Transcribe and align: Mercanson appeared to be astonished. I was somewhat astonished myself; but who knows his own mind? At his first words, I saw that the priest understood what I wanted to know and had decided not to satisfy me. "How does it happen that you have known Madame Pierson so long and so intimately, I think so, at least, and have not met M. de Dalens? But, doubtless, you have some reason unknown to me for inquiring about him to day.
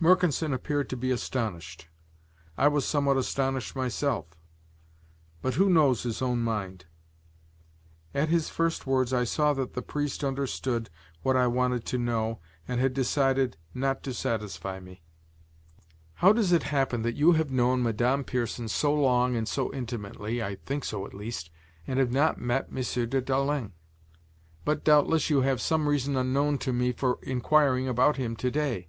Mercanson 0.00 0.54
appeared 0.54 0.88
to 0.88 0.96
be 0.96 1.10
astonished. 1.10 1.88
I 2.56 2.68
was 2.68 2.84
somewhat 2.86 3.16
astonished 3.16 3.74
myself; 3.74 4.26
but 5.42 5.54
who 5.54 5.68
knows 5.68 6.04
his 6.04 6.22
own 6.22 6.42
mind? 6.42 6.84
At 8.14 8.28
his 8.28 8.48
first 8.50 8.86
words, 8.86 9.12
I 9.12 9.24
saw 9.24 9.52
that 9.54 9.74
the 9.74 9.82
priest 9.82 10.22
understood 10.22 10.90
what 11.22 11.36
I 11.36 11.48
wanted 11.48 11.84
to 11.86 11.98
know 11.98 12.38
and 12.68 12.80
had 12.80 12.94
decided 12.94 13.56
not 13.74 14.04
to 14.04 14.14
satisfy 14.14 14.78
me. 14.78 15.02
"How 16.22 16.32
does 16.32 16.52
it 16.52 16.62
happen 16.70 17.02
that 17.02 17.16
you 17.16 17.32
have 17.32 17.50
known 17.50 17.82
Madame 17.82 18.22
Pierson 18.22 18.68
so 18.68 18.94
long 18.94 19.34
and 19.34 19.48
so 19.48 19.74
intimately, 19.74 20.40
I 20.40 20.54
think 20.54 20.84
so, 20.84 21.04
at 21.04 21.14
least, 21.14 21.50
and 21.84 21.98
have 21.98 22.12
not 22.12 22.40
met 22.40 22.68
M. 22.68 22.76
de 22.76 23.20
Dalens? 23.20 23.72
But, 24.64 24.84
doubtless, 24.84 25.30
you 25.30 25.40
have 25.40 25.60
some 25.60 25.88
reason 25.88 26.16
unknown 26.16 26.58
to 26.58 26.72
me 26.72 26.92
for 26.92 27.18
inquiring 27.24 27.88
about 27.88 28.16
him 28.18 28.36
to 28.36 28.52
day. 28.52 28.86